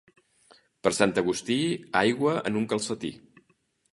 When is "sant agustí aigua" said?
0.99-2.33